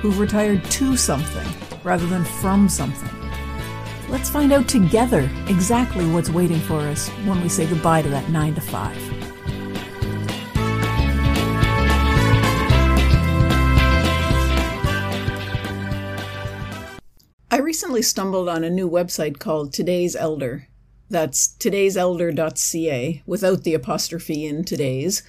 who've 0.00 0.18
retired 0.18 0.64
to 0.64 0.96
something 0.96 1.46
rather 1.84 2.06
than 2.06 2.24
from 2.24 2.68
something. 2.68 3.10
Let's 4.08 4.30
find 4.30 4.52
out 4.52 4.68
together 4.68 5.30
exactly 5.48 6.06
what's 6.06 6.30
waiting 6.30 6.60
for 6.60 6.80
us 6.80 7.08
when 7.26 7.40
we 7.42 7.48
say 7.48 7.66
goodbye 7.66 8.02
to 8.02 8.08
that 8.08 8.30
9 8.30 8.54
to 8.54 8.60
5. 8.60 9.14
I 17.50 17.58
recently 17.58 18.02
stumbled 18.02 18.48
on 18.48 18.64
a 18.64 18.70
new 18.70 18.88
website 18.88 19.38
called 19.38 19.72
Today's 19.72 20.14
Elder. 20.14 20.68
That's 21.10 21.56
today'selder.ca 21.58 23.22
without 23.26 23.64
the 23.64 23.74
apostrophe 23.74 24.46
in 24.46 24.64
today's 24.64 25.22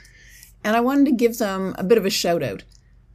and 0.64 0.76
I 0.76 0.81
wanted 0.81 1.06
to 1.06 1.12
give 1.12 1.38
them 1.38 1.76
a 1.78 1.84
bit 1.84 1.98
of 1.98 2.06
a 2.06 2.09
shout 2.09 2.44
out. 2.44 2.64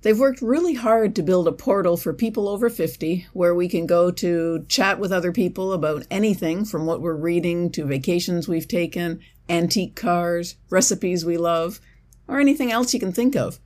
They've 0.04 0.18
worked 0.18 0.42
really 0.42 0.74
hard 0.74 1.16
to 1.16 1.22
build 1.22 1.48
a 1.48 1.52
portal 1.52 1.96
for 1.96 2.12
people 2.12 2.46
over 2.46 2.68
50 2.68 3.26
where 3.32 3.54
we 3.54 3.70
can 3.70 3.86
go 3.86 4.10
to 4.10 4.66
chat 4.68 4.98
with 4.98 5.10
other 5.10 5.32
people 5.32 5.72
about 5.72 6.06
anything 6.10 6.66
from 6.66 6.84
what 6.84 7.00
we're 7.00 7.16
reading 7.16 7.70
to 7.70 7.86
vacations 7.86 8.46
we've 8.46 8.68
taken, 8.68 9.20
antique 9.48 9.96
cars, 9.96 10.56
recipes 10.68 11.24
we 11.24 11.38
love, 11.38 11.80
or 12.28 12.38
anything 12.38 12.70
else 12.70 12.92
you 12.92 13.00
can 13.00 13.14
think 13.14 13.34
of. 13.34 13.58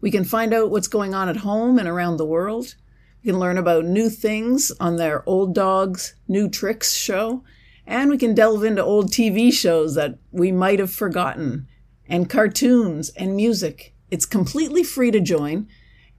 We 0.00 0.10
can 0.10 0.24
find 0.24 0.52
out 0.52 0.72
what's 0.72 0.88
going 0.88 1.14
on 1.14 1.28
at 1.28 1.36
home 1.36 1.78
and 1.78 1.86
around 1.86 2.16
the 2.16 2.26
world. 2.26 2.74
We 3.22 3.30
can 3.30 3.38
learn 3.38 3.56
about 3.56 3.84
new 3.84 4.10
things 4.10 4.72
on 4.80 4.96
their 4.96 5.22
Old 5.28 5.54
Dogs 5.54 6.16
New 6.26 6.50
Tricks 6.50 6.92
show, 6.92 7.44
and 7.86 8.10
we 8.10 8.18
can 8.18 8.34
delve 8.34 8.64
into 8.64 8.82
old 8.82 9.12
TV 9.12 9.52
shows 9.52 9.94
that 9.94 10.18
we 10.32 10.50
might 10.50 10.80
have 10.80 10.92
forgotten 10.92 11.68
and 12.08 12.28
cartoons 12.28 13.10
and 13.10 13.36
music. 13.36 13.91
It's 14.12 14.26
completely 14.26 14.84
free 14.84 15.10
to 15.10 15.20
join, 15.20 15.68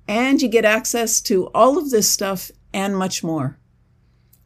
and 0.07 0.41
you 0.41 0.47
get 0.47 0.65
access 0.65 1.21
to 1.21 1.51
all 1.53 1.77
of 1.77 1.91
this 1.91 2.09
stuff 2.09 2.49
and 2.73 2.97
much 2.97 3.23
more. 3.23 3.59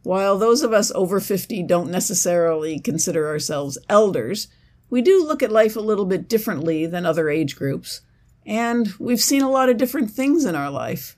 While 0.02 0.36
those 0.36 0.60
of 0.60 0.74
us 0.74 0.92
over 0.94 1.18
50 1.18 1.62
don't 1.62 1.90
necessarily 1.90 2.78
consider 2.78 3.26
ourselves 3.26 3.78
elders, 3.88 4.48
we 4.90 5.00
do 5.00 5.24
look 5.24 5.42
at 5.42 5.50
life 5.50 5.76
a 5.76 5.80
little 5.80 6.04
bit 6.04 6.28
differently 6.28 6.84
than 6.84 7.06
other 7.06 7.30
age 7.30 7.56
groups, 7.56 8.02
and 8.44 8.92
we've 8.98 9.18
seen 9.18 9.40
a 9.40 9.50
lot 9.50 9.70
of 9.70 9.78
different 9.78 10.10
things 10.10 10.44
in 10.44 10.54
our 10.54 10.70
life. 10.70 11.16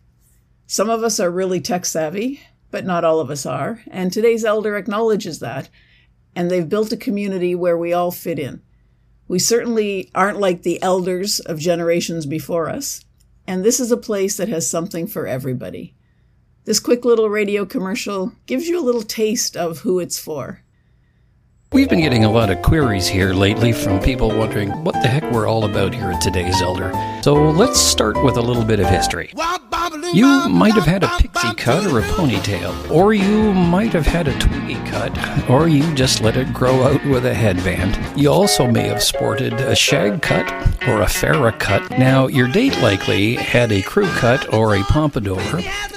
Some 0.68 0.88
of 0.88 1.02
us 1.02 1.18
are 1.18 1.32
really 1.32 1.60
tech 1.60 1.84
savvy, 1.84 2.42
but 2.70 2.86
not 2.86 3.04
all 3.04 3.18
of 3.18 3.30
us 3.30 3.44
are, 3.44 3.82
and 3.90 4.12
today's 4.12 4.44
elder 4.44 4.76
acknowledges 4.76 5.40
that, 5.40 5.68
and 6.36 6.48
they've 6.48 6.68
built 6.68 6.92
a 6.92 6.96
community 6.96 7.56
where 7.56 7.76
we 7.76 7.92
all 7.92 8.12
fit 8.12 8.38
in. 8.38 8.62
We 9.30 9.38
certainly 9.38 10.10
aren't 10.12 10.40
like 10.40 10.64
the 10.64 10.82
elders 10.82 11.38
of 11.38 11.60
generations 11.60 12.26
before 12.26 12.68
us, 12.68 13.04
and 13.46 13.62
this 13.62 13.78
is 13.78 13.92
a 13.92 13.96
place 13.96 14.36
that 14.38 14.48
has 14.48 14.68
something 14.68 15.06
for 15.06 15.24
everybody. 15.24 15.94
This 16.64 16.80
quick 16.80 17.04
little 17.04 17.30
radio 17.30 17.64
commercial 17.64 18.32
gives 18.46 18.66
you 18.66 18.80
a 18.80 18.82
little 18.82 19.04
taste 19.04 19.56
of 19.56 19.78
who 19.78 20.00
it's 20.00 20.18
for. 20.18 20.64
We've 21.70 21.88
been 21.88 22.00
getting 22.00 22.24
a 22.24 22.32
lot 22.32 22.50
of 22.50 22.60
queries 22.62 23.06
here 23.06 23.32
lately 23.32 23.72
from 23.72 24.00
people 24.00 24.36
wondering 24.36 24.70
what 24.82 24.94
the 24.94 25.06
heck 25.06 25.30
we're 25.30 25.46
all 25.46 25.64
about 25.64 25.94
here 25.94 26.10
at 26.10 26.20
today's 26.20 26.60
Elder. 26.60 26.90
So 27.22 27.34
let's 27.34 27.78
start 27.78 28.20
with 28.24 28.36
a 28.36 28.42
little 28.42 28.64
bit 28.64 28.80
of 28.80 28.88
history. 28.88 29.32
You 30.12 30.48
might 30.48 30.74
have 30.74 30.86
had 30.86 31.04
a 31.04 31.08
pixie 31.18 31.54
cut 31.54 31.86
or 31.86 32.00
a 32.00 32.02
ponytail, 32.02 32.90
or 32.90 33.14
you 33.14 33.52
might 33.52 33.92
have 33.92 34.06
had 34.06 34.26
a 34.26 34.36
twiggy 34.40 34.74
cut, 34.90 35.16
or 35.48 35.68
you 35.68 35.94
just 35.94 36.20
let 36.20 36.36
it 36.36 36.52
grow 36.52 36.82
out 36.82 37.04
with 37.06 37.26
a 37.26 37.32
headband. 37.32 37.96
You 38.20 38.32
also 38.32 38.66
may 38.66 38.88
have 38.88 39.04
sported 39.04 39.52
a 39.52 39.76
shag 39.76 40.20
cut 40.20 40.50
or 40.88 41.02
a 41.02 41.06
Farrah 41.06 41.56
cut. 41.60 41.88
Now, 41.96 42.26
your 42.26 42.48
date 42.48 42.76
likely 42.80 43.36
had 43.36 43.70
a 43.70 43.82
crew 43.82 44.08
cut 44.08 44.52
or 44.52 44.74
a 44.74 44.82
pompadour, 44.82 45.40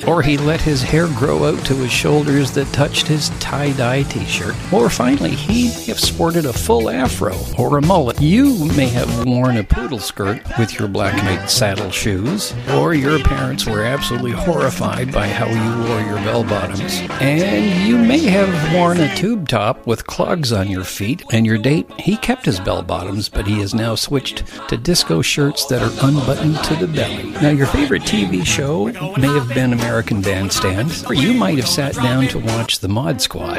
or 0.05 0.21
he 0.21 0.37
let 0.37 0.61
his 0.61 0.83
hair 0.83 1.07
grow 1.07 1.45
out 1.45 1.65
to 1.65 1.75
his 1.75 1.91
shoulders 1.91 2.51
that 2.51 2.71
touched 2.71 3.07
his 3.07 3.29
tie 3.39 3.71
dye 3.71 4.03
t 4.03 4.23
shirt, 4.25 4.55
or 4.71 4.91
finally, 4.91 5.31
he 5.31 5.69
may 5.69 5.85
have 5.85 5.99
sported 5.99 6.45
a 6.45 6.53
full 6.53 6.89
afro 6.91 7.35
or 7.57 7.79
a 7.79 7.81
mullet. 7.81 8.21
You 8.21 8.65
may 8.75 8.89
have 8.89 9.25
worn 9.25 9.57
a 9.57 9.63
poodle 9.63 9.99
skirt 9.99 10.43
with 10.59 10.77
your 10.77 10.87
black 10.87 11.15
knight 11.23 11.49
saddle 11.49 11.89
shoes, 11.89 12.53
or 12.73 12.93
your 12.93 13.17
parents 13.19 13.65
were 13.65 13.83
absolutely 13.83 14.02
horrified 14.09 15.11
by 15.11 15.27
how 15.27 15.47
you 15.47 15.87
wore 15.87 16.01
your 16.01 16.17
bell 16.17 16.43
bottoms. 16.43 16.99
And 17.21 17.87
you 17.87 17.97
may 17.97 18.19
have 18.19 18.73
worn 18.73 18.99
a 18.99 19.15
tube 19.15 19.47
top 19.47 19.87
with 19.87 20.05
clogs 20.05 20.51
on 20.51 20.69
your 20.69 20.83
feet, 20.83 21.23
and 21.31 21.45
your 21.45 21.57
date, 21.57 21.89
he 21.99 22.17
kept 22.17 22.45
his 22.45 22.59
bell 22.59 22.81
bottoms, 22.81 23.29
but 23.29 23.47
he 23.47 23.59
has 23.61 23.73
now 23.73 23.95
switched 23.95 24.43
to 24.67 24.77
disco 24.77 25.21
shirts 25.21 25.65
that 25.67 25.81
are 25.81 26.07
unbuttoned 26.07 26.61
to 26.65 26.75
the 26.75 26.87
belly. 26.87 27.31
Now, 27.41 27.49
your 27.49 27.67
favorite 27.67 28.03
TV 28.03 28.45
show 28.45 28.85
may 29.17 29.27
have 29.27 29.49
been 29.49 29.73
American 29.73 30.21
Bandstand, 30.21 31.05
or 31.07 31.13
you 31.13 31.33
might 31.33 31.57
have 31.57 31.67
sat 31.67 31.95
down 31.95 32.27
to 32.27 32.39
watch 32.39 32.79
the 32.79 32.89
Mod 32.89 33.21
Squad 33.21 33.57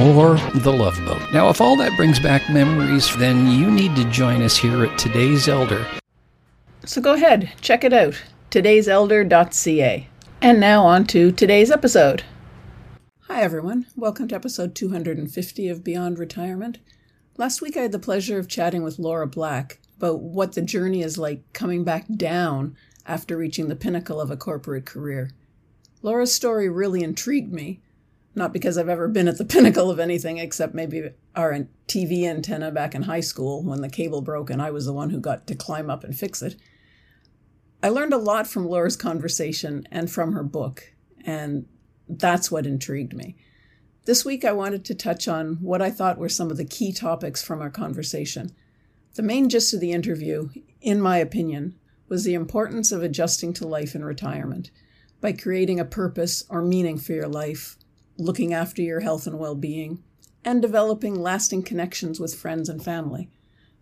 or 0.00 0.36
The 0.60 0.72
Love 0.72 0.98
Boat. 1.06 1.32
Now, 1.32 1.48
if 1.48 1.60
all 1.60 1.76
that 1.76 1.96
brings 1.96 2.18
back 2.20 2.48
memories, 2.50 3.14
then 3.16 3.50
you 3.50 3.70
need 3.70 3.96
to 3.96 4.04
join 4.10 4.42
us 4.42 4.56
here 4.56 4.84
at 4.84 4.98
Today's 4.98 5.48
Elder. 5.48 5.86
So 6.84 7.00
go 7.00 7.14
ahead, 7.14 7.50
check 7.60 7.84
it 7.84 7.92
out 7.92 8.20
today'selder.ca. 8.52 10.08
And 10.42 10.60
now 10.60 10.84
on 10.84 11.06
to 11.06 11.32
today's 11.32 11.70
episode. 11.70 12.22
Hi, 13.22 13.40
everyone. 13.40 13.86
Welcome 13.96 14.28
to 14.28 14.34
episode 14.34 14.74
250 14.74 15.68
of 15.70 15.82
Beyond 15.82 16.18
Retirement. 16.18 16.78
Last 17.38 17.62
week, 17.62 17.78
I 17.78 17.80
had 17.80 17.92
the 17.92 17.98
pleasure 17.98 18.38
of 18.38 18.48
chatting 18.48 18.82
with 18.82 18.98
Laura 18.98 19.26
Black 19.26 19.78
about 19.96 20.20
what 20.20 20.52
the 20.52 20.60
journey 20.60 21.00
is 21.00 21.16
like 21.16 21.50
coming 21.54 21.82
back 21.82 22.04
down 22.14 22.76
after 23.06 23.38
reaching 23.38 23.68
the 23.68 23.74
pinnacle 23.74 24.20
of 24.20 24.30
a 24.30 24.36
corporate 24.36 24.84
career. 24.84 25.30
Laura's 26.02 26.34
story 26.34 26.68
really 26.68 27.02
intrigued 27.02 27.54
me, 27.54 27.80
not 28.34 28.52
because 28.52 28.76
I've 28.76 28.90
ever 28.90 29.08
been 29.08 29.28
at 29.28 29.38
the 29.38 29.44
pinnacle 29.46 29.90
of 29.90 29.98
anything 29.98 30.36
except 30.36 30.74
maybe 30.74 31.08
our 31.34 31.66
TV 31.88 32.24
antenna 32.24 32.70
back 32.70 32.94
in 32.94 33.02
high 33.02 33.20
school 33.20 33.62
when 33.62 33.80
the 33.80 33.88
cable 33.88 34.20
broke 34.20 34.50
and 34.50 34.60
I 34.60 34.70
was 34.70 34.84
the 34.84 34.92
one 34.92 35.08
who 35.08 35.20
got 35.20 35.46
to 35.46 35.54
climb 35.54 35.88
up 35.88 36.04
and 36.04 36.14
fix 36.14 36.42
it. 36.42 36.56
I 37.82 37.88
learned 37.88 38.12
a 38.12 38.18
lot 38.18 38.46
from 38.46 38.68
Laura's 38.68 38.96
conversation 38.96 39.88
and 39.90 40.10
from 40.10 40.32
her 40.32 40.44
book, 40.44 40.92
and 41.24 41.66
that's 42.08 42.50
what 42.50 42.64
intrigued 42.64 43.12
me. 43.12 43.36
This 44.04 44.24
week, 44.24 44.44
I 44.44 44.52
wanted 44.52 44.84
to 44.84 44.94
touch 44.94 45.26
on 45.26 45.56
what 45.56 45.82
I 45.82 45.90
thought 45.90 46.18
were 46.18 46.28
some 46.28 46.50
of 46.50 46.56
the 46.56 46.64
key 46.64 46.92
topics 46.92 47.42
from 47.42 47.60
our 47.60 47.70
conversation. 47.70 48.52
The 49.14 49.22
main 49.22 49.48
gist 49.48 49.74
of 49.74 49.80
the 49.80 49.92
interview, 49.92 50.50
in 50.80 51.00
my 51.00 51.18
opinion, 51.18 51.74
was 52.08 52.22
the 52.22 52.34
importance 52.34 52.92
of 52.92 53.02
adjusting 53.02 53.52
to 53.54 53.66
life 53.66 53.94
in 53.94 54.04
retirement 54.04 54.70
by 55.20 55.32
creating 55.32 55.80
a 55.80 55.84
purpose 55.84 56.44
or 56.48 56.62
meaning 56.62 56.98
for 56.98 57.12
your 57.12 57.28
life, 57.28 57.76
looking 58.16 58.52
after 58.52 58.82
your 58.82 59.00
health 59.00 59.26
and 59.26 59.38
well 59.38 59.54
being, 59.54 60.02
and 60.44 60.62
developing 60.62 61.20
lasting 61.20 61.62
connections 61.62 62.20
with 62.20 62.34
friends 62.34 62.68
and 62.68 62.84
family. 62.84 63.28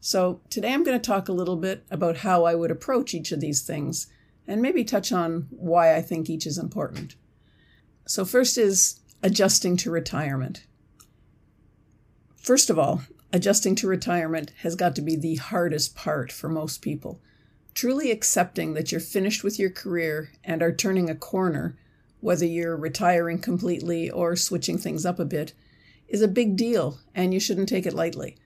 So, 0.03 0.41
today 0.49 0.72
I'm 0.72 0.83
going 0.83 0.99
to 0.99 1.06
talk 1.06 1.28
a 1.28 1.33
little 1.33 1.56
bit 1.56 1.84
about 1.91 2.19
how 2.19 2.44
I 2.44 2.55
would 2.55 2.71
approach 2.71 3.12
each 3.12 3.33
of 3.33 3.41
these 3.41 3.61
things 3.61 4.06
and 4.47 4.62
maybe 4.62 4.82
touch 4.82 5.12
on 5.12 5.47
why 5.50 5.94
I 5.94 6.00
think 6.00 6.31
each 6.31 6.47
is 6.47 6.56
important. 6.56 7.17
So, 8.06 8.25
first 8.25 8.56
is 8.56 9.00
adjusting 9.23 9.76
to 9.76 9.91
retirement. 9.91 10.64
First 12.35 12.70
of 12.70 12.79
all, 12.79 13.02
adjusting 13.31 13.75
to 13.76 13.87
retirement 13.87 14.52
has 14.62 14.75
got 14.75 14.97
to 14.97 15.02
be 15.02 15.17
the 15.17 15.37
hardest 15.37 15.94
part 15.94 16.32
for 16.32 16.49
most 16.49 16.81
people. 16.81 17.20
Truly 17.75 18.11
accepting 18.11 18.73
that 18.73 18.91
you're 18.91 19.03
finished 19.03 19.44
with 19.44 19.58
your 19.58 19.70
career 19.70 20.31
and 20.43 20.62
are 20.62 20.73
turning 20.73 21.11
a 21.11 21.14
corner, 21.14 21.76
whether 22.20 22.46
you're 22.46 22.75
retiring 22.75 23.38
completely 23.38 24.11
or 24.11 24.35
switching 24.35 24.79
things 24.79 25.05
up 25.05 25.19
a 25.19 25.26
bit, 25.26 25.53
is 26.08 26.23
a 26.23 26.29
big 26.29 26.56
deal 26.56 26.99
and 27.14 27.35
you 27.35 27.38
shouldn't 27.38 27.69
take 27.69 27.85
it 27.85 27.93
lightly. 27.93 28.38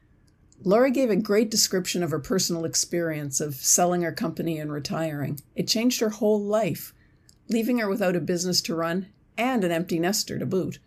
Laura 0.63 0.91
gave 0.91 1.11
a 1.11 1.17
great 1.17 1.51
description 1.51 2.03
of 2.03 2.11
her 2.11 2.19
personal 2.19 2.65
experience 2.65 3.41
of 3.41 3.55
selling 3.57 4.03
her 4.03 4.13
company 4.13 4.59
and 4.59 4.73
retiring. 4.73 5.41
It 5.55 5.69
changed 5.69 6.01
her 6.01 6.11
whole 6.11 6.41
life, 6.41 6.95
leaving 7.49 7.79
her 7.79 7.89
without 7.89 8.17
a 8.17 8.21
business 8.21 8.63
to 8.63 8.75
run 8.75 9.09
and 9.37 9.65
an 9.65 9.73
empty 9.73 9.99
nester 9.99 10.39
to 10.39 10.47
boot. 10.47 10.79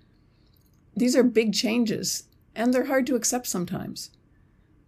These 0.96 1.16
are 1.16 1.24
big 1.24 1.54
changes, 1.54 2.24
and 2.56 2.74
they're 2.74 2.86
hard 2.86 3.06
to 3.08 3.16
accept 3.16 3.46
sometimes. 3.46 4.10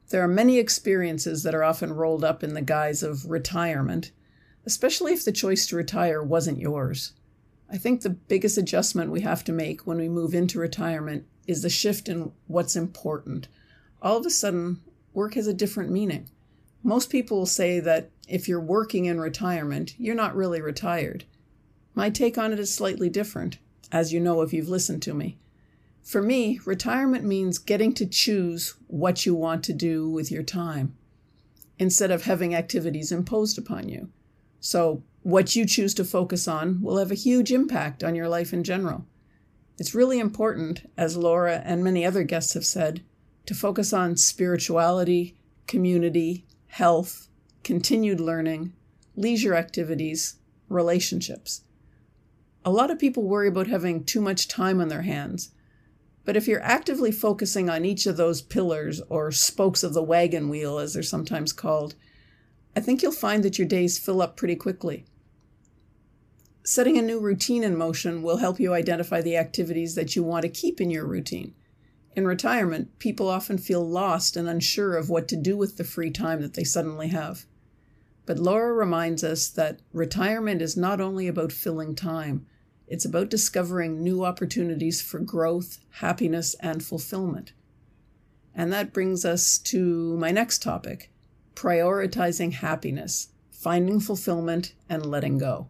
There 0.09 0.23
are 0.23 0.27
many 0.27 0.57
experiences 0.57 1.43
that 1.43 1.53
are 1.53 1.63
often 1.63 1.93
rolled 1.93 2.23
up 2.23 2.43
in 2.43 2.55
the 2.55 2.61
guise 2.61 3.03
of 3.03 3.29
retirement, 3.29 4.11
especially 4.65 5.13
if 5.13 5.23
the 5.23 5.31
choice 5.31 5.67
to 5.67 5.75
retire 5.75 6.23
wasn't 6.23 6.57
yours. 6.57 7.13
I 7.69 7.77
think 7.77 8.01
the 8.01 8.09
biggest 8.09 8.57
adjustment 8.57 9.11
we 9.11 9.21
have 9.21 9.43
to 9.43 9.51
make 9.51 9.85
when 9.85 9.99
we 9.99 10.09
move 10.09 10.33
into 10.33 10.57
retirement 10.57 11.27
is 11.45 11.61
the 11.61 11.69
shift 11.69 12.09
in 12.09 12.31
what's 12.47 12.75
important. 12.75 13.47
All 14.01 14.17
of 14.17 14.25
a 14.25 14.29
sudden, 14.29 14.79
work 15.13 15.33
has 15.33 15.47
a 15.47 15.53
different 15.53 15.91
meaning. 15.91 16.29
Most 16.83 17.09
people 17.09 17.39
will 17.39 17.45
say 17.45 17.79
that 17.81 18.09
if 18.27 18.47
you're 18.47 18.61
working 18.61 19.05
in 19.05 19.19
retirement, 19.19 19.95
you're 19.97 20.15
not 20.15 20.35
really 20.35 20.61
retired. 20.61 21.25
My 21.93 22.09
take 22.09 22.37
on 22.37 22.53
it 22.53 22.59
is 22.59 22.73
slightly 22.73 23.09
different, 23.09 23.57
as 23.91 24.13
you 24.13 24.19
know 24.19 24.41
if 24.41 24.53
you've 24.53 24.69
listened 24.69 25.01
to 25.03 25.13
me. 25.13 25.37
For 26.01 26.21
me, 26.21 26.59
retirement 26.65 27.25
means 27.25 27.57
getting 27.57 27.93
to 27.95 28.05
choose 28.05 28.75
what 28.87 29.25
you 29.25 29.35
want 29.35 29.63
to 29.65 29.73
do 29.73 30.09
with 30.09 30.31
your 30.31 30.43
time 30.43 30.95
instead 31.77 32.11
of 32.11 32.23
having 32.23 32.55
activities 32.55 33.11
imposed 33.11 33.57
upon 33.57 33.89
you. 33.89 34.09
So, 34.59 35.03
what 35.23 35.55
you 35.55 35.65
choose 35.65 35.93
to 35.95 36.05
focus 36.05 36.47
on 36.47 36.81
will 36.81 36.97
have 36.97 37.11
a 37.11 37.15
huge 37.15 37.51
impact 37.51 38.03
on 38.03 38.15
your 38.15 38.29
life 38.29 38.53
in 38.53 38.63
general. 38.63 39.05
It's 39.77 39.95
really 39.95 40.19
important, 40.19 40.89
as 40.97 41.17
Laura 41.17 41.61
and 41.65 41.83
many 41.83 42.05
other 42.05 42.23
guests 42.23 42.53
have 42.53 42.65
said, 42.65 43.03
to 43.49 43.55
focus 43.55 43.91
on 43.93 44.15
spirituality, 44.15 45.35
community, 45.65 46.45
health, 46.67 47.29
continued 47.63 48.19
learning, 48.19 48.71
leisure 49.15 49.55
activities, 49.55 50.35
relationships. 50.67 51.63
A 52.63 52.69
lot 52.69 52.91
of 52.91 52.99
people 52.99 53.23
worry 53.23 53.47
about 53.47 53.65
having 53.65 54.03
too 54.03 54.21
much 54.21 54.47
time 54.47 54.79
on 54.79 54.89
their 54.89 55.01
hands. 55.01 55.49
But 56.25 56.37
if 56.37 56.47
you're 56.47 56.61
actively 56.61 57.11
focusing 57.11 57.71
on 57.71 57.85
each 57.85 58.05
of 58.05 58.17
those 58.17 58.43
pillars 58.43 59.01
or 59.09 59.31
spokes 59.31 59.81
of 59.81 59.95
the 59.95 60.03
wagon 60.03 60.47
wheel, 60.47 60.77
as 60.77 60.93
they're 60.93 61.01
sometimes 61.01 61.51
called, 61.51 61.95
I 62.75 62.81
think 62.81 63.01
you'll 63.01 63.11
find 63.11 63.41
that 63.43 63.57
your 63.57 63.67
days 63.67 63.97
fill 63.97 64.21
up 64.21 64.37
pretty 64.37 64.57
quickly. 64.57 65.05
Setting 66.63 66.99
a 66.99 67.01
new 67.01 67.19
routine 67.19 67.63
in 67.63 67.75
motion 67.75 68.21
will 68.21 68.37
help 68.37 68.59
you 68.59 68.75
identify 68.75 69.23
the 69.23 69.37
activities 69.37 69.95
that 69.95 70.15
you 70.15 70.21
want 70.21 70.43
to 70.43 70.49
keep 70.49 70.79
in 70.79 70.91
your 70.91 71.07
routine. 71.07 71.55
In 72.15 72.27
retirement, 72.27 72.97
people 72.99 73.27
often 73.27 73.57
feel 73.57 73.87
lost 73.87 74.35
and 74.35 74.49
unsure 74.49 74.97
of 74.97 75.09
what 75.09 75.27
to 75.27 75.35
do 75.35 75.55
with 75.55 75.77
the 75.77 75.83
free 75.83 76.11
time 76.11 76.41
that 76.41 76.55
they 76.55 76.63
suddenly 76.63 77.09
have. 77.09 77.45
But 78.25 78.39
Laura 78.39 78.73
reminds 78.73 79.23
us 79.23 79.47
that 79.49 79.79
retirement 79.93 80.61
is 80.61 80.77
not 80.77 81.01
only 81.01 81.27
about 81.27 81.51
filling 81.51 81.95
time, 81.95 82.45
it's 82.87 83.05
about 83.05 83.29
discovering 83.29 84.01
new 84.01 84.23
opportunities 84.25 85.01
for 85.01 85.19
growth, 85.19 85.79
happiness, 85.91 86.55
and 86.59 86.83
fulfillment. 86.83 87.53
And 88.55 88.73
that 88.73 88.93
brings 88.93 89.25
us 89.25 89.57
to 89.59 90.17
my 90.17 90.31
next 90.31 90.61
topic 90.61 91.11
prioritizing 91.55 92.53
happiness, 92.53 93.29
finding 93.51 93.99
fulfillment, 93.99 94.73
and 94.87 95.05
letting 95.05 95.37
go. 95.37 95.67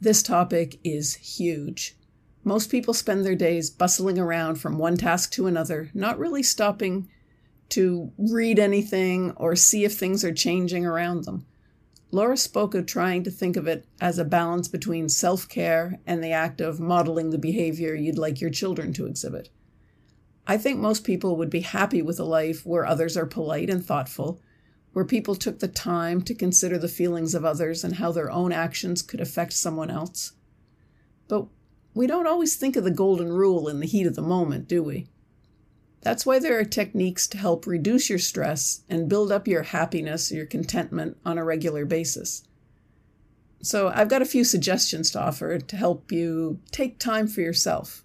This 0.00 0.22
topic 0.22 0.78
is 0.82 1.16
huge. 1.16 1.97
Most 2.44 2.70
people 2.70 2.94
spend 2.94 3.24
their 3.24 3.34
days 3.34 3.70
bustling 3.70 4.18
around 4.18 4.56
from 4.56 4.78
one 4.78 4.96
task 4.96 5.32
to 5.32 5.46
another, 5.46 5.90
not 5.92 6.18
really 6.18 6.42
stopping 6.42 7.08
to 7.70 8.12
read 8.16 8.58
anything 8.58 9.32
or 9.32 9.54
see 9.54 9.84
if 9.84 9.96
things 9.96 10.24
are 10.24 10.32
changing 10.32 10.86
around 10.86 11.24
them. 11.24 11.44
Laura 12.10 12.38
spoke 12.38 12.74
of 12.74 12.86
trying 12.86 13.22
to 13.22 13.30
think 13.30 13.56
of 13.56 13.66
it 13.66 13.84
as 14.00 14.18
a 14.18 14.24
balance 14.24 14.66
between 14.66 15.10
self 15.10 15.46
care 15.48 15.98
and 16.06 16.24
the 16.24 16.32
act 16.32 16.60
of 16.60 16.80
modeling 16.80 17.30
the 17.30 17.38
behavior 17.38 17.94
you'd 17.94 18.16
like 18.16 18.40
your 18.40 18.50
children 18.50 18.94
to 18.94 19.06
exhibit. 19.06 19.50
I 20.46 20.56
think 20.56 20.78
most 20.78 21.04
people 21.04 21.36
would 21.36 21.50
be 21.50 21.60
happy 21.60 22.00
with 22.00 22.18
a 22.18 22.24
life 22.24 22.64
where 22.64 22.86
others 22.86 23.18
are 23.18 23.26
polite 23.26 23.68
and 23.68 23.84
thoughtful, 23.84 24.40
where 24.94 25.04
people 25.04 25.34
took 25.34 25.58
the 25.58 25.68
time 25.68 26.22
to 26.22 26.34
consider 26.34 26.78
the 26.78 26.88
feelings 26.88 27.34
of 27.34 27.44
others 27.44 27.84
and 27.84 27.96
how 27.96 28.12
their 28.12 28.30
own 28.30 28.52
actions 28.52 29.02
could 29.02 29.20
affect 29.20 29.52
someone 29.52 29.90
else. 29.90 30.32
We 31.98 32.06
don't 32.06 32.28
always 32.28 32.54
think 32.54 32.76
of 32.76 32.84
the 32.84 32.92
golden 32.92 33.32
rule 33.32 33.66
in 33.66 33.80
the 33.80 33.86
heat 33.86 34.06
of 34.06 34.14
the 34.14 34.22
moment, 34.22 34.68
do 34.68 34.84
we? 34.84 35.08
That's 36.00 36.24
why 36.24 36.38
there 36.38 36.56
are 36.56 36.64
techniques 36.64 37.26
to 37.26 37.38
help 37.38 37.66
reduce 37.66 38.08
your 38.08 38.20
stress 38.20 38.82
and 38.88 39.08
build 39.08 39.32
up 39.32 39.48
your 39.48 39.64
happiness, 39.64 40.30
your 40.30 40.46
contentment 40.46 41.16
on 41.24 41.38
a 41.38 41.44
regular 41.44 41.84
basis. 41.84 42.44
So, 43.62 43.88
I've 43.92 44.08
got 44.08 44.22
a 44.22 44.26
few 44.26 44.44
suggestions 44.44 45.10
to 45.10 45.20
offer 45.20 45.58
to 45.58 45.76
help 45.76 46.12
you 46.12 46.60
take 46.70 47.00
time 47.00 47.26
for 47.26 47.40
yourself. 47.40 48.04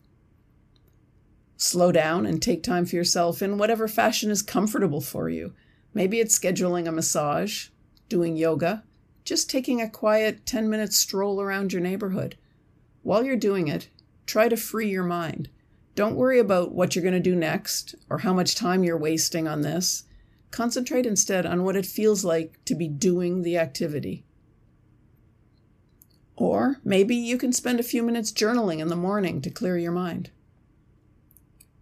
Slow 1.56 1.92
down 1.92 2.26
and 2.26 2.42
take 2.42 2.64
time 2.64 2.88
for 2.88 2.96
yourself 2.96 3.44
in 3.44 3.60
whatever 3.60 3.88
fashion 3.88 4.32
is 4.32 4.42
comfortable 4.42 5.02
for 5.02 5.30
you. 5.30 5.54
Maybe 5.94 6.20
it's 6.20 6.40
scheduling 6.40 6.88
a 6.88 6.92
massage, 6.92 7.68
doing 8.10 8.38
yoga, 8.38 8.86
just 9.24 9.52
taking 9.52 9.80
a 9.82 9.88
quiet 9.88 10.48
10 10.48 10.68
minute 10.68 10.94
stroll 10.94 11.40
around 11.40 11.72
your 11.72 11.82
neighborhood. 11.84 12.38
While 13.04 13.26
you're 13.26 13.36
doing 13.36 13.68
it, 13.68 13.90
try 14.26 14.50
to 14.50 14.58
free 14.58 14.90
your 14.90 15.04
mind. 15.04 15.50
Don't 15.96 16.16
worry 16.16 16.40
about 16.40 16.74
what 16.74 16.96
you're 16.96 17.04
going 17.04 17.14
to 17.14 17.20
do 17.20 17.36
next 17.36 17.94
or 18.10 18.20
how 18.20 18.34
much 18.34 18.56
time 18.56 18.84
you're 18.84 18.98
wasting 18.98 19.48
on 19.48 19.62
this. 19.62 20.06
Concentrate 20.50 21.06
instead 21.06 21.46
on 21.46 21.64
what 21.64 21.76
it 21.76 21.86
feels 21.86 22.26
like 22.26 22.64
to 22.66 22.76
be 22.76 22.88
doing 22.88 23.42
the 23.42 23.58
activity. 23.58 24.26
Or 26.36 26.78
maybe 26.84 27.16
you 27.16 27.38
can 27.38 27.54
spend 27.54 27.80
a 27.80 27.84
few 27.84 28.02
minutes 28.02 28.32
journaling 28.32 28.80
in 28.80 28.88
the 28.88 28.96
morning 28.96 29.42
to 29.42 29.52
clear 29.52 29.78
your 29.78 29.92
mind. 29.92 30.32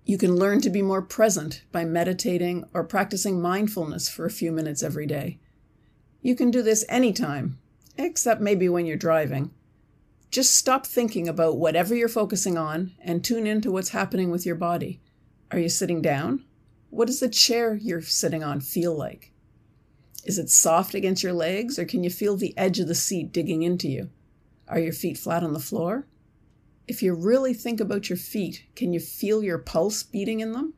You 0.03 0.17
can 0.17 0.35
learn 0.35 0.59
to 0.62 0.69
be 0.69 0.81
more 0.81 1.01
present 1.01 1.63
by 1.71 1.85
meditating 1.85 2.65
or 2.74 2.83
practicing 2.83 3.41
mindfulness 3.41 4.09
for 4.09 4.25
a 4.25 4.31
few 4.31 4.51
minutes 4.51 4.83
every 4.83 5.06
day. 5.06 5.39
You 6.21 6.35
can 6.35 6.51
do 6.51 6.62
this 6.62 6.83
anytime, 6.89 7.59
except 7.97 8.41
maybe 8.41 8.67
when 8.67 8.85
you're 8.85 8.97
driving. 8.97 9.51
Just 10.31 10.55
stop 10.55 10.87
thinking 10.87 11.27
about 11.27 11.57
whatever 11.57 11.93
you're 11.93 12.07
focusing 12.07 12.57
on 12.57 12.93
and 13.01 13.21
tune 13.21 13.45
into 13.45 13.69
what's 13.69 13.89
happening 13.89 14.31
with 14.31 14.45
your 14.45 14.55
body. 14.55 15.01
Are 15.51 15.59
you 15.59 15.67
sitting 15.67 16.01
down? 16.01 16.45
What 16.89 17.07
does 17.07 17.19
the 17.19 17.27
chair 17.27 17.75
you're 17.75 18.01
sitting 18.01 18.41
on 18.41 18.61
feel 18.61 18.95
like? 18.95 19.33
Is 20.23 20.39
it 20.39 20.49
soft 20.49 20.93
against 20.93 21.21
your 21.21 21.33
legs 21.33 21.77
or 21.77 21.83
can 21.83 22.01
you 22.01 22.09
feel 22.09 22.37
the 22.37 22.57
edge 22.57 22.79
of 22.79 22.87
the 22.87 22.95
seat 22.95 23.33
digging 23.33 23.63
into 23.63 23.89
you? 23.89 24.09
Are 24.69 24.79
your 24.79 24.93
feet 24.93 25.17
flat 25.17 25.43
on 25.43 25.51
the 25.51 25.59
floor? 25.59 26.07
If 26.87 27.03
you 27.03 27.13
really 27.13 27.53
think 27.53 27.81
about 27.81 28.09
your 28.09 28.17
feet, 28.17 28.63
can 28.73 28.93
you 28.93 29.01
feel 29.01 29.43
your 29.43 29.57
pulse 29.57 30.01
beating 30.01 30.39
in 30.39 30.53
them? 30.53 30.75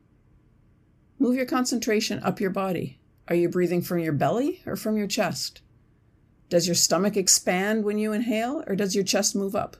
Move 1.20 1.36
your 1.36 1.46
concentration 1.46 2.18
up 2.24 2.40
your 2.40 2.50
body. 2.50 2.98
Are 3.28 3.36
you 3.36 3.48
breathing 3.48 3.82
from 3.82 4.00
your 4.00 4.12
belly 4.12 4.62
or 4.66 4.74
from 4.74 4.96
your 4.96 5.06
chest? 5.06 5.60
Does 6.48 6.66
your 6.66 6.74
stomach 6.74 7.16
expand 7.16 7.84
when 7.84 7.98
you 7.98 8.12
inhale, 8.12 8.62
or 8.66 8.76
does 8.76 8.94
your 8.94 9.04
chest 9.04 9.34
move 9.34 9.56
up? 9.56 9.76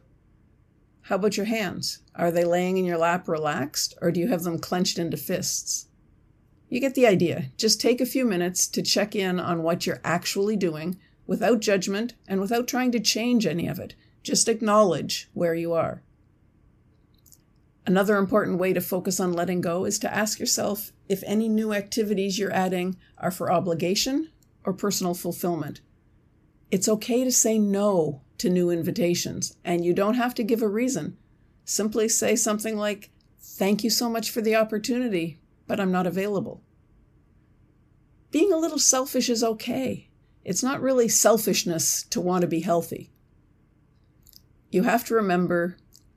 How 1.02 1.16
about 1.16 1.36
your 1.36 1.46
hands? 1.46 1.98
Are 2.14 2.30
they 2.30 2.44
laying 2.44 2.78
in 2.78 2.84
your 2.84 2.96
lap 2.96 3.28
relaxed, 3.28 3.94
or 4.00 4.10
do 4.10 4.20
you 4.20 4.28
have 4.28 4.42
them 4.42 4.58
clenched 4.58 4.98
into 4.98 5.16
fists? 5.16 5.88
You 6.70 6.80
get 6.80 6.94
the 6.94 7.06
idea. 7.06 7.50
Just 7.56 7.80
take 7.80 8.00
a 8.00 8.06
few 8.06 8.24
minutes 8.24 8.66
to 8.68 8.82
check 8.82 9.14
in 9.14 9.38
on 9.38 9.62
what 9.62 9.86
you're 9.86 10.00
actually 10.02 10.56
doing 10.56 10.98
without 11.26 11.60
judgment 11.60 12.14
and 12.26 12.40
without 12.40 12.66
trying 12.66 12.90
to 12.92 13.00
change 13.00 13.46
any 13.46 13.66
of 13.66 13.78
it. 13.78 13.94
Just 14.22 14.48
acknowledge 14.48 15.28
where 15.34 15.54
you 15.54 15.74
are. 15.74 16.02
Another 17.86 18.16
important 18.16 18.58
way 18.58 18.72
to 18.72 18.80
focus 18.80 19.20
on 19.20 19.34
letting 19.34 19.60
go 19.60 19.84
is 19.84 19.98
to 19.98 20.14
ask 20.14 20.40
yourself 20.40 20.90
if 21.06 21.22
any 21.26 21.48
new 21.48 21.74
activities 21.74 22.38
you're 22.38 22.52
adding 22.52 22.96
are 23.18 23.30
for 23.30 23.52
obligation 23.52 24.30
or 24.64 24.72
personal 24.72 25.12
fulfillment. 25.12 25.82
It's 26.74 26.88
okay 26.88 27.22
to 27.22 27.30
say 27.30 27.56
no 27.56 28.22
to 28.38 28.50
new 28.50 28.68
invitations, 28.68 29.56
and 29.64 29.84
you 29.84 29.94
don't 29.94 30.16
have 30.16 30.34
to 30.34 30.42
give 30.42 30.60
a 30.60 30.66
reason. 30.66 31.16
Simply 31.64 32.08
say 32.08 32.34
something 32.34 32.76
like, 32.76 33.10
Thank 33.38 33.84
you 33.84 33.90
so 33.90 34.10
much 34.10 34.28
for 34.28 34.40
the 34.40 34.56
opportunity, 34.56 35.38
but 35.68 35.78
I'm 35.78 35.92
not 35.92 36.08
available. 36.08 36.64
Being 38.32 38.52
a 38.52 38.56
little 38.56 38.80
selfish 38.80 39.30
is 39.30 39.44
okay. 39.44 40.08
It's 40.42 40.64
not 40.64 40.82
really 40.82 41.06
selfishness 41.06 42.02
to 42.10 42.20
want 42.20 42.42
to 42.42 42.48
be 42.48 42.62
healthy. 42.62 43.12
You 44.72 44.82
have 44.82 45.04
to 45.04 45.14
remember 45.14 45.76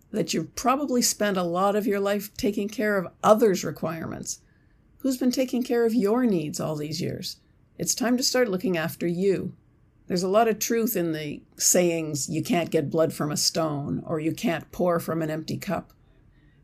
that 0.09 0.33
you've 0.33 0.55
probably 0.55 1.03
spent 1.03 1.37
a 1.37 1.43
lot 1.43 1.75
of 1.75 1.85
your 1.85 1.99
life 1.99 2.35
taking 2.35 2.67
care 2.67 2.97
of 2.97 3.13
others' 3.23 3.63
requirements. 3.63 4.39
Who's 5.01 5.17
been 5.17 5.29
taking 5.29 5.61
care 5.61 5.85
of 5.85 5.93
your 5.93 6.25
needs 6.25 6.59
all 6.59 6.75
these 6.75 6.99
years? 6.99 7.37
It's 7.77 7.93
time 7.93 8.17
to 8.17 8.23
start 8.23 8.49
looking 8.49 8.75
after 8.75 9.05
you. 9.05 9.53
There's 10.07 10.23
a 10.23 10.29
lot 10.29 10.47
of 10.47 10.59
truth 10.59 10.95
in 10.95 11.11
the 11.11 11.41
sayings, 11.57 12.29
you 12.29 12.41
can't 12.41 12.71
get 12.71 12.89
blood 12.89 13.11
from 13.11 13.29
a 13.29 13.37
stone, 13.37 14.01
or 14.05 14.21
you 14.21 14.31
can't 14.31 14.71
pour 14.71 15.01
from 15.01 15.21
an 15.21 15.29
empty 15.29 15.57
cup. 15.57 15.91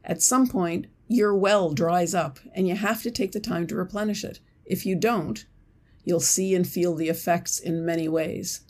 At 0.06 0.22
some 0.22 0.48
point, 0.48 0.88
your 1.10 1.36
well 1.36 1.74
dries 1.74 2.16
up, 2.16 2.40
and 2.54 2.68
you 2.68 2.76
have 2.76 3.04
to 3.04 3.12
take 3.12 3.34
the 3.34 3.42
time 3.42 3.68
to 3.68 3.76
replenish 3.76 4.24
it. 4.24 4.40
If 4.66 4.86
you 4.86 4.96
don't, 4.96 5.46
you'll 6.06 6.22
see 6.22 6.56
and 6.56 6.66
feel 6.68 6.96
the 6.96 7.10
effects 7.10 7.60
in 7.60 7.86
many 7.86 8.08
ways 8.08 8.62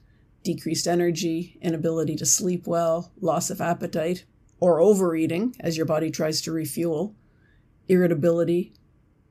decreased 0.44 0.88
energy, 0.88 1.58
inability 1.62 2.18
to 2.18 2.26
sleep 2.26 2.68
well, 2.68 3.14
loss 3.22 3.50
of 3.50 3.62
appetite, 3.62 4.26
or 4.60 4.82
overeating 4.82 5.56
as 5.62 5.78
your 5.78 5.86
body 5.86 6.12
tries 6.12 6.42
to 6.42 6.52
refuel, 6.52 7.16
irritability. 7.88 8.74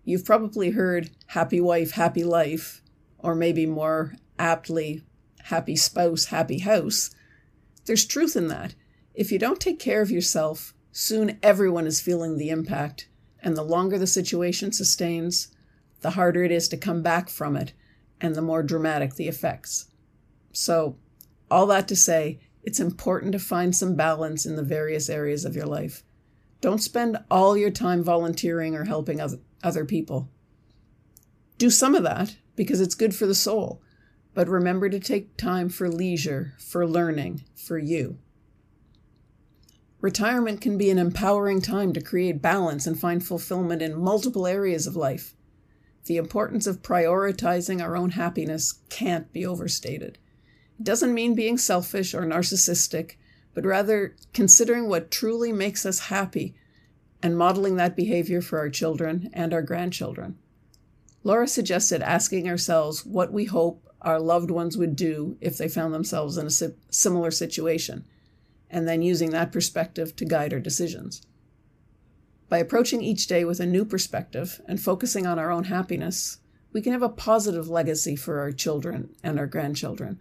You've 0.04 0.24
probably 0.24 0.70
heard 0.70 1.10
happy 1.26 1.60
wife, 1.60 1.90
happy 1.90 2.24
life, 2.24 2.82
or 3.18 3.34
maybe 3.34 3.66
more 3.66 4.14
aptly, 4.38 5.02
happy 5.44 5.76
spouse, 5.76 6.26
happy 6.26 6.58
house, 6.60 7.10
there's 7.86 8.06
truth 8.06 8.36
in 8.36 8.48
that. 8.48 8.74
If 9.14 9.32
you 9.32 9.38
don't 9.38 9.60
take 9.60 9.78
care 9.78 10.02
of 10.02 10.10
yourself, 10.10 10.74
soon 10.92 11.38
everyone 11.42 11.86
is 11.86 12.00
feeling 12.00 12.36
the 12.36 12.50
impact, 12.50 13.08
and 13.40 13.56
the 13.56 13.62
longer 13.62 13.98
the 13.98 14.06
situation 14.06 14.72
sustains, 14.72 15.48
the 16.00 16.10
harder 16.10 16.44
it 16.44 16.52
is 16.52 16.68
to 16.68 16.76
come 16.76 17.02
back 17.02 17.28
from 17.28 17.56
it, 17.56 17.72
and 18.20 18.34
the 18.34 18.42
more 18.42 18.62
dramatic 18.62 19.14
the 19.14 19.28
effects. 19.28 19.90
So, 20.52 20.96
all 21.50 21.66
that 21.66 21.88
to 21.88 21.96
say, 21.96 22.40
it's 22.62 22.80
important 22.80 23.32
to 23.32 23.38
find 23.38 23.74
some 23.74 23.96
balance 23.96 24.46
in 24.46 24.56
the 24.56 24.62
various 24.62 25.10
areas 25.10 25.44
of 25.44 25.56
your 25.56 25.66
life. 25.66 26.04
Don't 26.60 26.82
spend 26.82 27.18
all 27.30 27.56
your 27.56 27.70
time 27.70 28.04
volunteering 28.04 28.76
or 28.76 28.84
helping 28.84 29.20
other 29.62 29.84
people. 29.84 30.30
Do 31.58 31.70
some 31.70 31.94
of 31.96 32.04
that 32.04 32.36
because 32.54 32.80
it's 32.80 32.94
good 32.94 33.14
for 33.14 33.26
the 33.26 33.34
soul, 33.34 33.82
but 34.34 34.48
remember 34.48 34.88
to 34.88 34.98
take 34.98 35.36
time 35.36 35.68
for 35.68 35.88
leisure, 35.88 36.54
for 36.58 36.86
learning, 36.86 37.44
for 37.54 37.78
you. 37.78 38.18
Retirement 40.00 40.60
can 40.60 40.76
be 40.76 40.90
an 40.90 40.98
empowering 40.98 41.60
time 41.60 41.92
to 41.92 42.00
create 42.00 42.42
balance 42.42 42.86
and 42.86 42.98
find 42.98 43.24
fulfillment 43.24 43.80
in 43.80 43.94
multiple 43.94 44.46
areas 44.46 44.86
of 44.86 44.96
life. 44.96 45.34
The 46.06 46.16
importance 46.16 46.66
of 46.66 46.82
prioritizing 46.82 47.80
our 47.80 47.96
own 47.96 48.10
happiness 48.10 48.80
can't 48.88 49.32
be 49.32 49.46
overstated. 49.46 50.18
It 50.78 50.84
doesn't 50.84 51.14
mean 51.14 51.36
being 51.36 51.56
selfish 51.56 52.14
or 52.14 52.22
narcissistic, 52.22 53.12
but 53.54 53.64
rather 53.64 54.16
considering 54.32 54.88
what 54.88 55.12
truly 55.12 55.52
makes 55.52 55.86
us 55.86 56.00
happy 56.00 56.56
and 57.22 57.38
modeling 57.38 57.76
that 57.76 57.94
behavior 57.94 58.42
for 58.42 58.58
our 58.58 58.70
children 58.70 59.30
and 59.32 59.54
our 59.54 59.62
grandchildren. 59.62 60.36
Laura 61.22 61.46
suggested 61.46 62.02
asking 62.02 62.48
ourselves 62.48 63.06
what 63.06 63.32
we 63.32 63.44
hope 63.44 63.88
our 64.02 64.20
loved 64.20 64.50
ones 64.50 64.76
would 64.76 64.94
do 64.94 65.36
if 65.40 65.56
they 65.56 65.68
found 65.68 65.94
themselves 65.94 66.36
in 66.36 66.46
a 66.46 66.72
similar 66.90 67.30
situation, 67.30 68.04
and 68.70 68.86
then 68.86 69.02
using 69.02 69.30
that 69.30 69.52
perspective 69.52 70.14
to 70.16 70.24
guide 70.24 70.52
our 70.52 70.60
decisions. 70.60 71.22
By 72.48 72.58
approaching 72.58 73.00
each 73.00 73.26
day 73.26 73.44
with 73.44 73.60
a 73.60 73.66
new 73.66 73.84
perspective 73.84 74.60
and 74.66 74.80
focusing 74.80 75.26
on 75.26 75.38
our 75.38 75.50
own 75.50 75.64
happiness, 75.64 76.38
we 76.72 76.82
can 76.82 76.92
have 76.92 77.02
a 77.02 77.08
positive 77.08 77.68
legacy 77.68 78.16
for 78.16 78.40
our 78.40 78.52
children 78.52 79.14
and 79.22 79.38
our 79.38 79.46
grandchildren. 79.46 80.20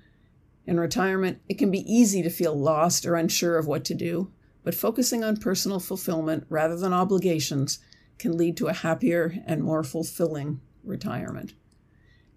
In 0.66 0.80
retirement, 0.80 1.42
it 1.50 1.58
can 1.58 1.72
be 1.72 1.92
easy 1.92 2.22
to 2.22 2.30
feel 2.30 2.54
lost 2.54 3.06
or 3.06 3.16
unsure 3.16 3.58
of 3.58 3.68
what 3.68 3.84
to 3.86 3.94
do, 3.94 4.32
but 4.64 4.76
focusing 4.76 5.24
on 5.24 5.38
personal 5.38 5.80
fulfillment 5.80 6.46
rather 6.50 6.78
than 6.78 6.94
obligations 6.94 7.80
can 8.20 8.38
lead 8.38 8.56
to 8.58 8.68
a 8.68 8.74
happier 8.74 9.36
and 9.46 9.64
more 9.64 9.84
fulfilling 9.84 10.62
retirement. 10.84 11.54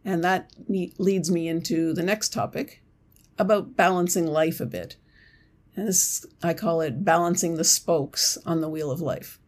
And 0.04 0.22
that 0.22 0.50
leads 0.68 1.30
me 1.30 1.48
into 1.48 1.94
the 1.94 2.02
next 2.02 2.32
topic 2.32 2.82
about 3.38 3.76
balancing 3.76 4.26
life 4.26 4.60
a 4.60 4.66
bit. 4.66 4.96
And 5.74 5.88
this, 5.88 6.26
I 6.42 6.54
call 6.54 6.80
it 6.80 7.04
balancing 7.04 7.56
the 7.56 7.64
spokes 7.64 8.38
on 8.44 8.60
the 8.60 8.68
wheel 8.68 8.90
of 8.90 9.00
life. 9.00 9.40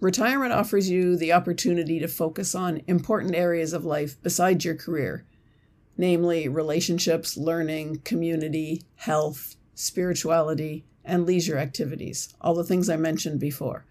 Retirement 0.00 0.52
offers 0.52 0.90
you 0.90 1.16
the 1.16 1.32
opportunity 1.32 2.00
to 2.00 2.08
focus 2.08 2.54
on 2.54 2.82
important 2.86 3.34
areas 3.34 3.72
of 3.72 3.84
life 3.84 4.16
besides 4.22 4.64
your 4.64 4.74
career, 4.74 5.24
namely 5.96 6.48
relationships, 6.48 7.36
learning, 7.36 8.00
community, 8.00 8.82
health, 8.96 9.56
spirituality, 9.74 10.84
and 11.04 11.24
leisure 11.24 11.56
activities, 11.56 12.34
all 12.40 12.54
the 12.54 12.64
things 12.64 12.88
I 12.88 12.96
mentioned 12.96 13.40
before. 13.40 13.86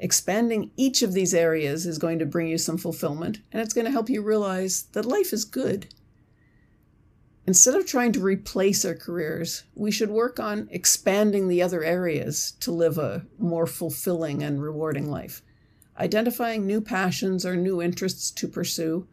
Expanding 0.00 0.70
each 0.76 1.02
of 1.02 1.12
these 1.12 1.34
areas 1.34 1.84
is 1.84 1.98
going 1.98 2.18
to 2.20 2.26
bring 2.26 2.46
you 2.46 2.58
some 2.58 2.78
fulfillment, 2.78 3.40
and 3.50 3.60
it's 3.60 3.74
going 3.74 3.84
to 3.84 3.90
help 3.90 4.08
you 4.08 4.22
realize 4.22 4.84
that 4.92 5.04
life 5.04 5.32
is 5.32 5.44
good. 5.44 5.92
Instead 7.46 7.74
of 7.74 7.86
trying 7.86 8.12
to 8.12 8.20
replace 8.20 8.84
our 8.84 8.94
careers, 8.94 9.64
we 9.74 9.90
should 9.90 10.10
work 10.10 10.38
on 10.38 10.68
expanding 10.70 11.48
the 11.48 11.62
other 11.62 11.82
areas 11.82 12.52
to 12.60 12.70
live 12.70 12.98
a 12.98 13.24
more 13.38 13.66
fulfilling 13.66 14.42
and 14.42 14.62
rewarding 14.62 15.10
life. 15.10 15.42
Identifying 15.98 16.66
new 16.66 16.80
passions 16.80 17.44
or 17.44 17.56
new 17.56 17.82
interests 17.82 18.30
to 18.32 18.46
pursue 18.46 19.08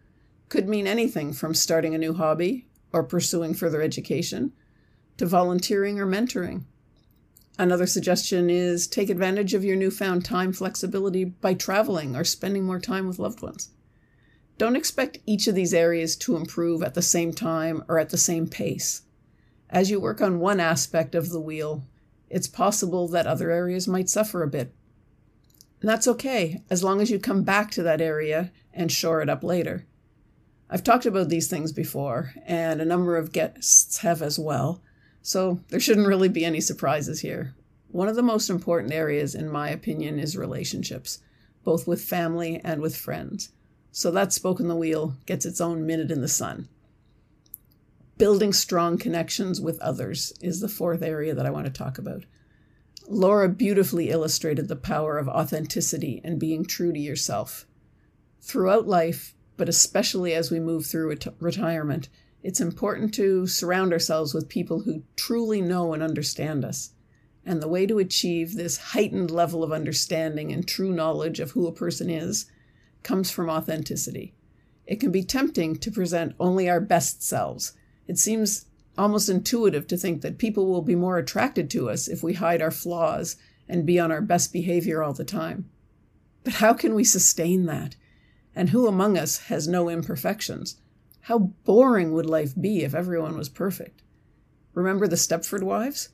could 0.49 0.67
mean 0.67 0.85
anything 0.85 1.33
from 1.33 1.55
starting 1.55 1.95
a 1.95 1.97
new 1.97 2.13
hobby 2.13 2.67
or 2.91 3.03
pursuing 3.03 3.53
further 3.53 3.81
education 3.81 4.51
to 5.17 5.25
volunteering 5.25 5.99
or 5.99 6.05
mentoring. 6.05 6.65
Another 7.57 7.87
suggestion 7.87 8.49
is 8.49 8.87
take 8.87 9.09
advantage 9.09 9.53
of 9.53 9.63
your 9.63 9.75
newfound 9.75 10.25
time 10.25 10.51
flexibility 10.51 11.23
by 11.23 11.53
traveling 11.53 12.15
or 12.15 12.23
spending 12.23 12.65
more 12.65 12.79
time 12.79 13.07
with 13.07 13.19
loved 13.19 13.41
ones. 13.41 13.69
Don't 14.57 14.75
expect 14.75 15.19
each 15.25 15.47
of 15.47 15.55
these 15.55 15.73
areas 15.73 16.15
to 16.17 16.35
improve 16.35 16.83
at 16.83 16.93
the 16.93 17.01
same 17.01 17.33
time 17.33 17.83
or 17.87 17.99
at 17.99 18.09
the 18.09 18.17
same 18.17 18.47
pace. 18.47 19.03
As 19.69 19.89
you 19.89 19.99
work 19.99 20.21
on 20.21 20.39
one 20.39 20.59
aspect 20.59 21.15
of 21.15 21.29
the 21.29 21.41
wheel, 21.41 21.83
it's 22.29 22.47
possible 22.47 23.07
that 23.09 23.27
other 23.27 23.51
areas 23.51 23.87
might 23.87 24.09
suffer 24.09 24.43
a 24.43 24.47
bit 24.47 24.73
and 25.85 25.89
that's 25.91 26.07
okay, 26.07 26.63
as 26.67 26.83
long 26.83 26.99
as 26.99 27.11
you 27.11 27.19
come 27.19 27.43
back 27.43 27.69
to 27.69 27.83
that 27.83 28.01
area 28.01 28.51
and 28.73 28.91
shore 28.91 29.21
it 29.21 29.29
up 29.29 29.43
later. 29.43 29.85
I've 30.67 30.83
talked 30.83 31.05
about 31.05 31.29
these 31.29 31.47
things 31.47 31.71
before, 31.71 32.33
and 32.43 32.81
a 32.81 32.85
number 32.85 33.17
of 33.17 33.31
guests 33.31 33.99
have 33.99 34.23
as 34.23 34.39
well, 34.39 34.81
so 35.25 35.59
there 35.69 35.79
shouldn't 35.79 36.05
really 36.05 36.29
be 36.29 36.45
any 36.45 36.61
surprises 36.61 37.21
here. 37.21 37.55
One 37.87 38.07
of 38.07 38.15
the 38.15 38.21
most 38.21 38.47
important 38.47 38.93
areas, 38.93 39.33
in 39.33 39.49
my 39.49 39.69
opinion, 39.69 40.19
is 40.19 40.37
relationships, 40.37 41.17
both 41.63 41.87
with 41.87 42.03
family 42.03 42.61
and 42.63 42.79
with 42.79 42.95
friends. 42.95 43.49
So 43.91 44.11
that 44.11 44.33
spoke 44.33 44.59
in 44.59 44.67
the 44.67 44.75
wheel 44.75 45.15
gets 45.25 45.43
its 45.43 45.59
own 45.59 45.83
minute 45.83 46.11
in 46.11 46.21
the 46.21 46.27
sun. 46.27 46.69
Building 48.19 48.53
strong 48.53 48.99
connections 48.99 49.59
with 49.59 49.79
others 49.79 50.31
is 50.41 50.61
the 50.61 50.69
fourth 50.69 51.01
area 51.01 51.33
that 51.33 51.47
I 51.47 51.49
want 51.49 51.65
to 51.65 51.73
talk 51.73 51.97
about. 51.97 52.25
Laura 53.07 53.49
beautifully 53.49 54.11
illustrated 54.11 54.67
the 54.67 54.75
power 54.75 55.17
of 55.17 55.27
authenticity 55.27 56.21
and 56.23 56.39
being 56.39 56.65
true 56.65 56.93
to 56.93 56.99
yourself. 56.99 57.65
Throughout 58.41 58.87
life, 58.87 59.33
but 59.57 59.69
especially 59.69 60.35
as 60.35 60.51
we 60.51 60.59
move 60.59 60.85
through 60.85 61.09
ret- 61.09 61.35
retirement, 61.39 62.09
it's 62.45 62.61
important 62.61 63.11
to 63.15 63.47
surround 63.47 63.91
ourselves 63.91 64.31
with 64.31 64.47
people 64.47 64.81
who 64.81 65.01
truly 65.15 65.63
know 65.63 65.93
and 65.93 66.03
understand 66.03 66.63
us. 66.63 66.91
And 67.43 67.59
the 67.59 67.67
way 67.67 67.87
to 67.87 67.97
achieve 67.97 68.53
this 68.53 68.77
heightened 68.77 69.31
level 69.31 69.63
of 69.63 69.71
understanding 69.71 70.51
and 70.51 70.67
true 70.67 70.93
knowledge 70.93 71.39
of 71.39 71.51
who 71.51 71.65
a 71.65 71.71
person 71.71 72.07
is 72.07 72.45
comes 73.01 73.31
from 73.31 73.49
authenticity. 73.49 74.35
It 74.85 74.99
can 74.99 75.11
be 75.11 75.23
tempting 75.23 75.77
to 75.77 75.89
present 75.89 76.35
only 76.39 76.69
our 76.69 76.79
best 76.79 77.23
selves. 77.23 77.73
It 78.07 78.19
seems 78.19 78.67
almost 78.95 79.27
intuitive 79.27 79.87
to 79.87 79.97
think 79.97 80.21
that 80.21 80.37
people 80.37 80.67
will 80.67 80.83
be 80.83 80.93
more 80.93 81.17
attracted 81.17 81.67
to 81.71 81.89
us 81.89 82.07
if 82.07 82.21
we 82.21 82.33
hide 82.33 82.61
our 82.61 82.69
flaws 82.69 83.37
and 83.67 83.87
be 83.87 83.99
on 83.99 84.11
our 84.11 84.21
best 84.21 84.53
behavior 84.53 85.01
all 85.01 85.13
the 85.13 85.25
time. 85.25 85.67
But 86.43 86.53
how 86.53 86.75
can 86.75 86.93
we 86.93 87.05
sustain 87.05 87.65
that? 87.65 87.95
And 88.55 88.69
who 88.69 88.87
among 88.87 89.17
us 89.17 89.45
has 89.47 89.67
no 89.67 89.89
imperfections? 89.89 90.75
How 91.25 91.39
boring 91.39 92.11
would 92.11 92.27
life 92.27 92.53
be 92.59 92.83
if 92.83 92.93
everyone 92.93 93.35
was 93.35 93.49
perfect? 93.49 94.03
Remember 94.75 95.07
the 95.07 95.15
Stepford 95.15 95.63
wives? 95.63 96.09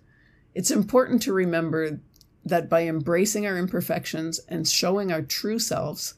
It's 0.55 0.71
important 0.71 1.21
to 1.23 1.33
remember 1.33 1.99
that 2.45 2.69
by 2.69 2.83
embracing 2.87 3.45
our 3.45 3.57
imperfections 3.57 4.39
and 4.47 4.65
showing 4.65 5.11
our 5.11 5.21
true 5.21 5.59
selves, 5.59 6.13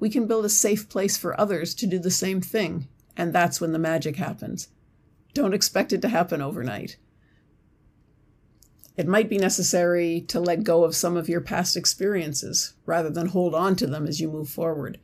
we 0.00 0.08
can 0.08 0.26
build 0.26 0.46
a 0.46 0.48
safe 0.48 0.88
place 0.88 1.18
for 1.18 1.38
others 1.38 1.74
to 1.74 1.86
do 1.86 1.98
the 1.98 2.10
same 2.10 2.40
thing, 2.40 2.88
and 3.14 3.30
that's 3.30 3.60
when 3.60 3.72
the 3.72 3.78
magic 3.78 4.16
happens. 4.16 4.68
Don't 5.34 5.52
expect 5.52 5.92
it 5.92 6.00
to 6.00 6.08
happen 6.08 6.40
overnight. 6.40 6.96
It 8.96 9.06
might 9.06 9.28
be 9.28 9.36
necessary 9.36 10.22
to 10.28 10.40
let 10.40 10.64
go 10.64 10.84
of 10.84 10.96
some 10.96 11.18
of 11.18 11.28
your 11.28 11.42
past 11.42 11.76
experiences 11.76 12.72
rather 12.86 13.10
than 13.10 13.26
hold 13.26 13.54
on 13.54 13.76
to 13.76 13.86
them 13.86 14.06
as 14.06 14.18
you 14.18 14.30
move 14.30 14.48
forward. 14.48 14.98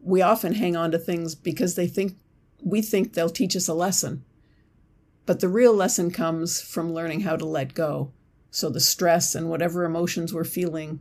We 0.00 0.22
often 0.22 0.54
hang 0.54 0.74
on 0.74 0.90
to 0.92 0.98
things 0.98 1.34
because 1.34 1.74
they 1.74 1.86
think 1.86 2.16
we 2.62 2.82
think 2.82 3.12
they'll 3.12 3.30
teach 3.30 3.56
us 3.56 3.68
a 3.68 3.74
lesson. 3.74 4.24
But 5.26 5.40
the 5.40 5.48
real 5.48 5.74
lesson 5.74 6.10
comes 6.10 6.60
from 6.60 6.92
learning 6.92 7.20
how 7.20 7.36
to 7.36 7.44
let 7.44 7.74
go. 7.74 8.12
So 8.50 8.68
the 8.68 8.80
stress 8.80 9.34
and 9.34 9.48
whatever 9.48 9.84
emotions 9.84 10.34
we're 10.34 10.44
feeling 10.44 11.00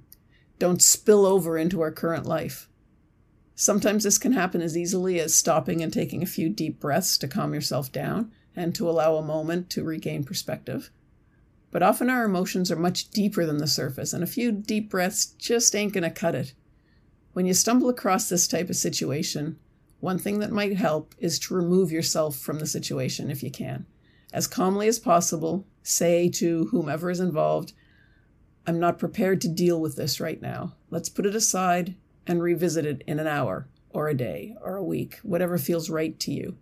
don't 0.60 0.82
spill 0.82 1.26
over 1.26 1.58
into 1.58 1.82
our 1.82 1.92
current 1.92 2.26
life. 2.26 2.70
Sometimes 3.56 4.04
this 4.04 4.18
can 4.18 4.34
happen 4.34 4.62
as 4.62 4.78
easily 4.78 5.20
as 5.20 5.34
stopping 5.34 5.82
and 5.82 5.92
taking 5.92 6.22
a 6.22 6.28
few 6.28 6.50
deep 6.50 6.80
breaths 6.80 7.18
to 7.18 7.28
calm 7.28 7.54
yourself 7.54 7.92
down 7.92 8.32
and 8.56 8.76
to 8.76 8.90
allow 8.90 9.16
a 9.16 9.22
moment 9.22 9.70
to 9.72 9.84
regain 9.84 10.24
perspective. 10.24 10.92
But 11.72 11.84
often 11.84 12.10
our 12.10 12.24
emotions 12.24 12.72
are 12.72 12.76
much 12.76 13.10
deeper 13.10 13.46
than 13.46 13.58
the 13.58 13.68
surface, 13.68 14.14
and 14.14 14.24
a 14.24 14.28
few 14.28 14.52
deep 14.52 14.90
breaths 14.90 15.26
just 15.26 15.76
ain't 15.76 15.94
going 15.94 16.04
to 16.04 16.10
cut 16.10 16.36
it. 16.36 16.54
When 17.34 17.46
you 17.46 17.54
stumble 17.54 17.90
across 17.90 18.28
this 18.28 18.48
type 18.48 18.70
of 18.70 18.76
situation, 18.76 19.60
one 20.00 20.18
thing 20.18 20.40
that 20.40 20.52
might 20.52 20.78
help 20.78 21.14
is 21.18 21.40
to 21.40 21.54
remove 21.54 21.92
yourself 21.92 22.38
from 22.38 22.60
the 22.60 22.66
situation 22.68 23.30
if 23.30 23.44
you 23.44 23.52
can. 23.52 23.86
As 24.32 24.48
calmly 24.48 24.88
as 24.88 25.00
possible, 25.00 25.66
say 25.84 26.30
to 26.30 26.66
whomever 26.68 27.10
is 27.10 27.20
involved, 27.20 27.74
I'm 28.68 28.80
not 28.80 29.00
prepared 29.00 29.42
to 29.42 29.48
deal 29.48 29.82
with 29.82 29.96
this 29.96 30.20
right 30.20 30.42
now. 30.42 30.76
Let's 30.90 31.10
put 31.10 31.26
it 31.26 31.36
aside 31.36 31.96
and 32.28 32.42
revisit 32.44 32.86
it 32.86 33.04
in 33.08 33.20
an 33.20 33.28
hour, 33.28 33.68
or 33.90 34.08
a 34.08 34.14
day, 34.14 34.56
or 34.62 34.76
a 34.76 34.84
week, 34.84 35.18
whatever 35.24 35.58
feels 35.58 35.90
right 35.90 36.20
to 36.20 36.32
you. 36.32 36.58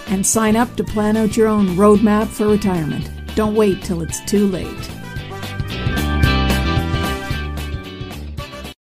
and 0.09 0.27
sign 0.27 0.57
up 0.57 0.75
to 0.77 0.85
plan 0.85 1.17
out 1.17 1.37
your 1.37 1.49
own 1.49 1.69
roadmap 1.69 2.27
for 2.27 2.49
retirement. 2.49 3.09
Don't 3.35 3.55
wait 3.55 3.83
till 3.83 4.03
it's 4.03 4.23
too 4.25 4.47
late. 4.47 4.91